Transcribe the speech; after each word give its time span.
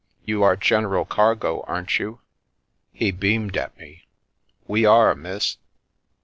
"You 0.25 0.41
are 0.41 0.55
general 0.55 1.05
cargo, 1.05 1.61
aren't 1.67 1.99
you?" 1.99 2.21
He 2.91 3.11
beamed 3.11 3.55
at 3.55 3.77
me. 3.77 4.07
"We 4.67 4.83
are, 4.83 5.13
miss. 5.13 5.57